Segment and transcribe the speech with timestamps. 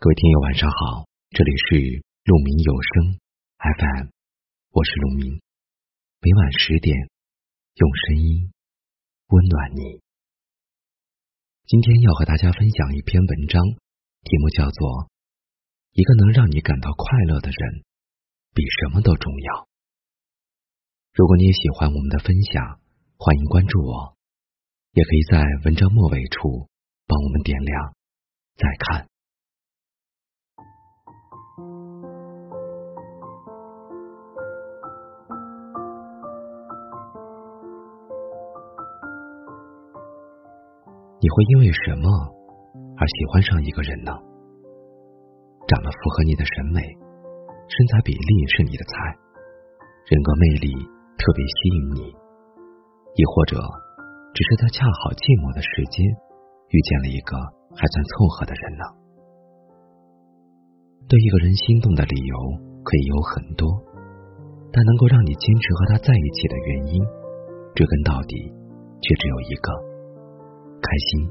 [0.00, 3.18] 各位听友晚上好，这里是鹿鸣有声
[3.58, 4.06] FM，
[4.70, 5.42] 我是鹿鸣，
[6.22, 6.94] 每晚十点
[7.74, 8.52] 用声音
[9.26, 9.98] 温暖你。
[11.66, 13.58] 今天要和大家分享一篇文章，
[14.22, 14.88] 题目叫做
[15.90, 17.82] 《一个能让你感到快乐的人
[18.54, 19.52] 比什么都重要》。
[21.12, 22.78] 如果你也喜欢我们的分享，
[23.18, 24.14] 欢迎关注我，
[24.92, 26.70] 也可以在文章末尾处
[27.10, 27.96] 帮我们点亮
[28.54, 29.10] 再看。
[41.20, 42.06] 你会因为什么
[42.94, 44.14] 而喜欢上一个人呢？
[45.66, 46.78] 长得符合你的审美，
[47.66, 48.94] 身材比例是你的菜，
[50.06, 50.70] 人格魅力
[51.18, 52.00] 特别吸引你，
[53.18, 53.58] 亦或者
[54.30, 56.06] 只是在恰好寂寞的时间
[56.70, 57.34] 遇见了一个
[57.74, 58.84] 还算凑合的人呢？
[61.10, 62.34] 对一个人心动的理由
[62.86, 63.66] 可以有很多，
[64.70, 67.02] 但能够让你坚持和他在一起的原因，
[67.74, 68.38] 追根到底
[69.02, 69.87] 却只有一个。
[70.80, 71.28] 开心。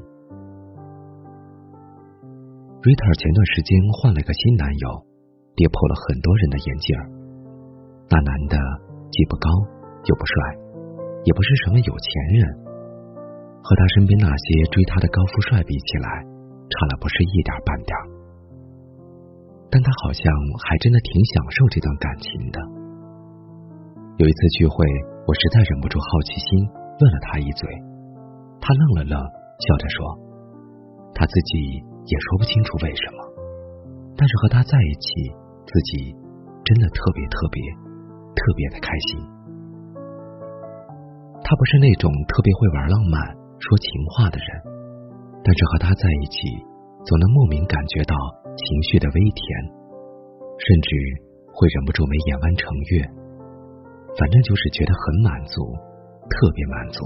[2.78, 4.86] Rita 前段时间换了个新男友，
[5.58, 6.88] 跌破了很多人的眼镜。
[8.08, 8.56] 那男的
[9.10, 9.50] 既不高
[10.06, 10.34] 又不帅，
[11.26, 12.42] 也不是什么有钱人，
[13.60, 16.08] 和他身边那些追他的高富帅比起来，
[16.70, 17.92] 差了不是一点半点。
[19.68, 20.24] 但他好像
[20.64, 22.56] 还真的挺享受这段感情的。
[24.16, 24.86] 有一次聚会，
[25.26, 27.68] 我实在忍不住好奇心，问了他一嘴，
[28.62, 29.37] 他愣了愣。
[29.58, 29.96] 笑着说
[31.18, 33.18] ：“他自己也说不清楚为什么，
[34.14, 35.10] 但是和他在一起，
[35.66, 36.14] 自己
[36.62, 37.58] 真的特别特别
[38.38, 39.18] 特别的开心。
[41.42, 43.18] 他不是那种特别会玩浪漫、
[43.58, 44.48] 说情话的人，
[45.42, 46.46] 但是和他在一起，
[47.02, 48.14] 总能莫名感觉到
[48.54, 49.42] 情绪的微甜，
[50.54, 50.88] 甚至
[51.50, 53.02] 会忍不住眉眼弯成月。
[54.14, 55.66] 反正就是觉得很满足，
[56.30, 57.02] 特别满足。”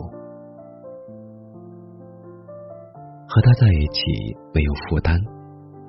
[3.32, 4.04] 和他在一起
[4.52, 5.16] 没有负担，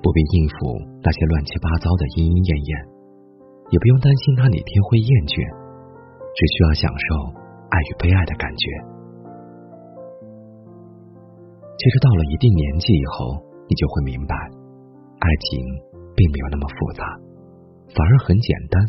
[0.00, 2.70] 不必应付那些乱七八糟的莺莺燕燕，
[3.68, 5.36] 也不用担心他哪天会厌倦，
[6.32, 7.06] 只需要享受
[7.68, 8.64] 爱与被爱的感觉。
[11.76, 13.36] 其实到了一定年纪以后，
[13.68, 14.32] 你就会明白，
[15.20, 15.60] 爱情
[16.16, 17.04] 并没有那么复杂，
[17.92, 18.80] 反而很简单，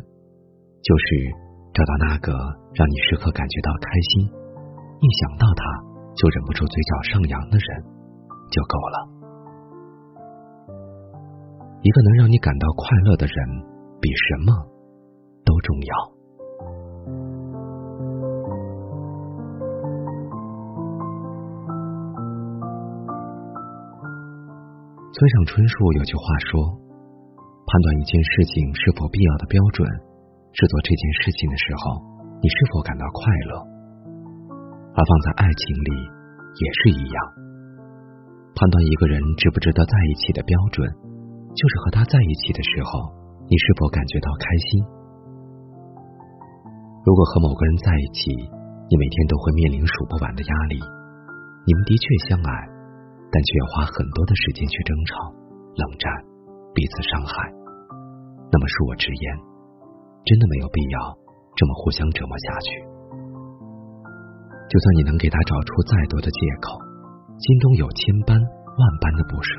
[0.79, 1.27] 就是
[1.75, 2.31] 找到那个
[2.71, 4.31] 让你时刻感觉到开心，
[5.03, 5.59] 一想到他
[6.15, 7.94] 就忍不住嘴角上扬的人。
[8.51, 8.97] 就够了。
[11.81, 13.37] 一个能让你感到快乐的人，
[14.01, 14.53] 比什么
[15.45, 15.93] 都重要。
[25.13, 26.59] 村上春树有句话说
[27.69, 29.87] ：“判断一件事情是否必要的标准，
[30.51, 32.01] 是做这件事情的时候，
[32.41, 33.61] 你是否感到快乐。
[34.91, 35.91] 而放在爱情里，
[36.57, 37.44] 也是一样。”
[38.55, 43.11] 判断一个人值不值得在一起的标准，就是和他在一起的时候，
[43.51, 44.79] 你是否感觉到开心？
[47.03, 48.31] 如果和某个人在一起，
[48.87, 50.79] 你每天都会面临数不完的压力，
[51.67, 52.51] 你们的确相爱，
[53.27, 55.11] 但却要花很多的时间去争吵、
[55.75, 56.07] 冷战、
[56.71, 57.35] 彼此伤害，
[58.47, 59.25] 那么恕我直言，
[60.23, 61.11] 真的没有必要
[61.59, 62.69] 这么互相折磨下去。
[64.71, 66.84] 就算你能给他找出再多的借口。
[67.35, 69.51] 心中有千般万般的不舍，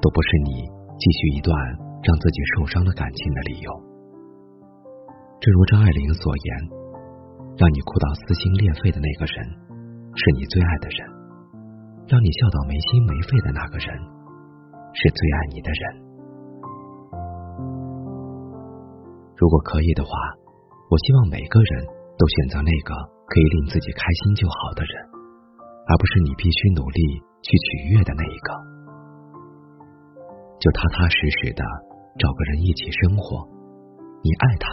[0.00, 0.64] 都不是你
[0.96, 1.52] 继续一段
[2.00, 3.68] 让自己受伤的感情的理由。
[5.40, 6.48] 正如张爱玲所言，
[7.60, 9.36] 让你哭到撕心裂肺的那个人，
[10.16, 11.04] 是你最爱的人；
[12.08, 13.86] 让你笑到没心没肺的那个人，
[14.96, 15.82] 是最爱你的人。
[19.36, 20.10] 如果可以的话，
[20.88, 21.84] 我希望每个人
[22.16, 22.96] 都选择那个
[23.28, 25.19] 可以令自己开心就好的人。
[25.90, 27.02] 而不是你必须努力
[27.42, 28.54] 去取悦的那一个，
[30.62, 31.64] 就踏踏实实的
[32.14, 33.42] 找个人一起生活，
[34.22, 34.70] 你爱他，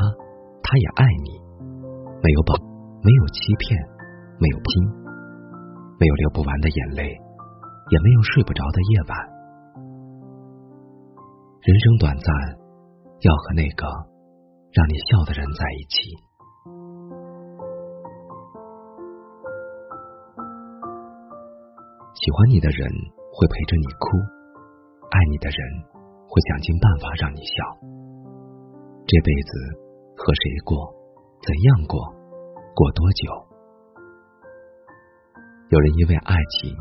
[0.61, 1.41] 他也爱你，
[2.21, 2.53] 没有保，
[3.01, 3.73] 没有欺骗，
[4.37, 4.69] 没有拼，
[5.97, 9.17] 没有流不完的眼泪，也没有睡不着的夜晚。
[11.65, 12.29] 人生短暂，
[13.25, 13.89] 要和那个
[14.69, 16.26] 让你笑的人在一起。
[22.27, 22.83] 喜欢你的人
[23.31, 24.19] 会陪着你哭，
[25.15, 25.59] 爱你的人
[26.27, 27.55] 会想尽办法让你笑。
[29.07, 29.51] 这辈子
[30.11, 30.75] 和谁过，
[31.39, 31.95] 怎样过，
[32.75, 33.31] 过多久？
[35.71, 36.75] 有人因为爱情，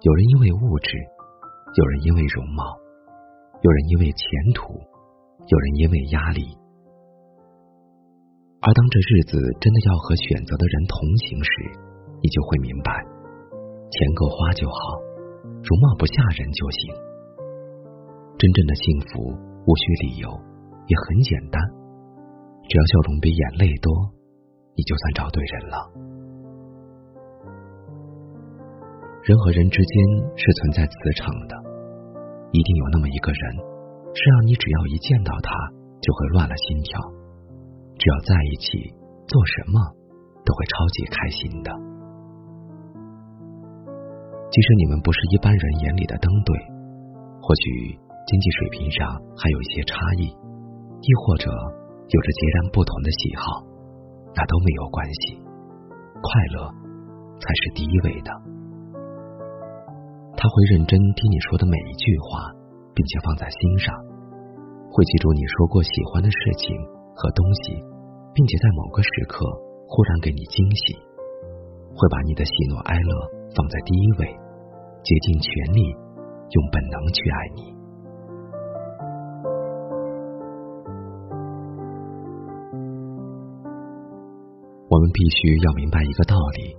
[0.00, 0.96] 有人因为物质，
[1.76, 2.64] 有人因为容貌，
[3.60, 4.24] 有人因为前
[4.54, 6.56] 途，有人因为压力。
[8.64, 11.52] 而当这日子真的要和选择的人同行时，
[12.24, 13.04] 你就会明白，
[13.90, 15.00] 钱够花就好，
[15.64, 16.94] 容貌不吓人就行。
[18.38, 19.34] 真正的幸福
[19.66, 20.28] 无需理由，
[20.86, 21.58] 也很简单，
[22.68, 23.90] 只要笑容比眼泪多，
[24.76, 25.76] 你就算找对人了。
[29.24, 29.92] 人和人之间
[30.36, 31.56] 是存在磁场的，
[32.52, 33.42] 一定有那么一个人，
[34.14, 35.50] 是让你只要一见到他
[36.00, 37.00] 就会乱了心跳。
[37.98, 38.94] 只要在一起，
[39.26, 39.80] 做什么
[40.46, 41.97] 都会超级开心的。
[44.50, 46.50] 即使你们不是一般人眼里的登对，
[47.40, 47.92] 或许
[48.26, 49.06] 经济水平上
[49.36, 53.62] 还有一些差异，亦或者有着截然不同的喜好，
[54.34, 55.36] 那都没有关系。
[56.18, 56.66] 快乐
[57.38, 58.32] 才是第一位的。
[60.34, 62.48] 他会认真听你说的每一句话，
[62.94, 63.94] 并且放在心上，
[64.90, 66.74] 会记住你说过喜欢的事情
[67.14, 67.84] 和东西。
[68.34, 69.42] 并且在某个时刻
[69.88, 70.94] 忽然给你惊喜，
[71.98, 73.10] 会把你的喜怒哀乐
[73.58, 74.30] 放在第一位，
[75.02, 77.74] 竭尽全力用本能去爱你。
[84.88, 86.70] 我们必须要明白一个道理：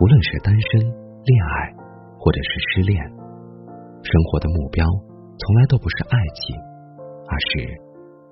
[0.00, 1.76] 无论是单身、恋爱，
[2.18, 3.04] 或者是失恋，
[4.00, 4.84] 生活的目标
[5.36, 6.56] 从来都不是爱情，
[7.28, 7.68] 而是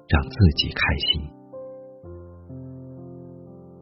[0.09, 1.21] 让自己开心。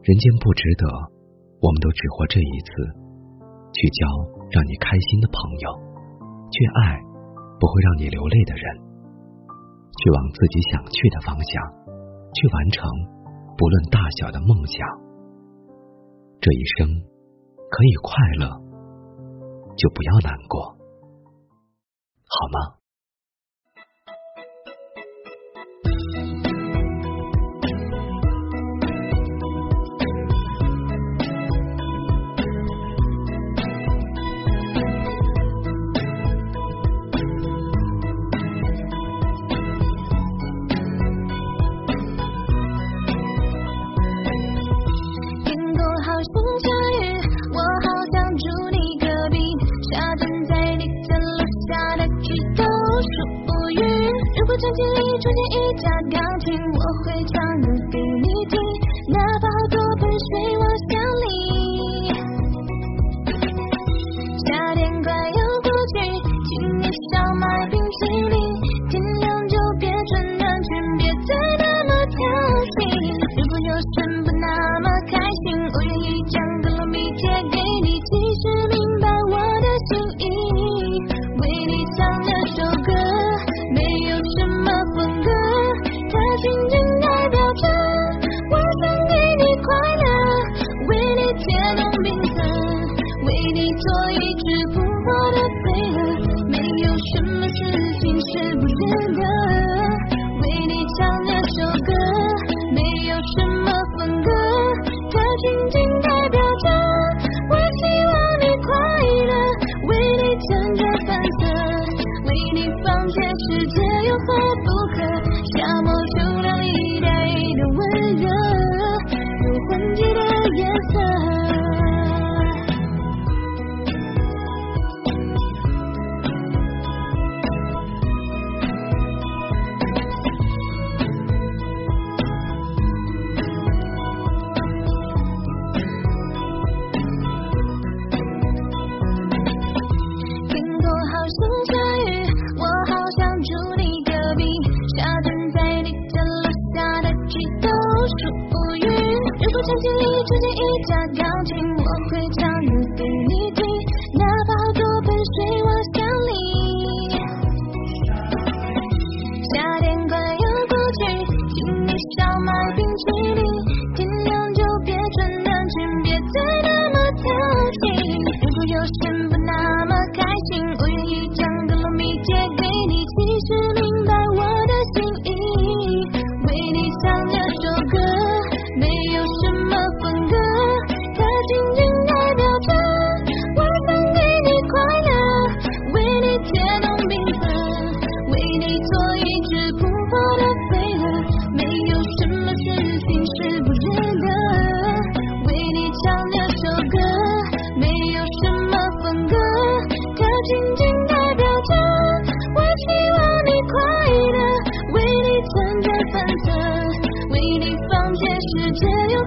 [0.03, 1.14] 人间不值得，
[1.61, 2.69] 我们都只活这一次，
[3.73, 4.07] 去交
[4.51, 5.67] 让你开心的朋友，
[6.51, 6.99] 去爱
[7.59, 8.63] 不会让你流泪的人，
[9.97, 11.53] 去往自己想去的方向，
[12.33, 12.83] 去完成
[13.57, 14.77] 不论大小的梦想。
[16.41, 16.87] 这一生
[17.71, 18.45] 可以快乐，
[19.75, 20.61] 就不要难过，
[22.29, 22.84] 好吗？
[54.75, 56.34] 相机里出现一架钢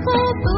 [0.08, 0.57] 我不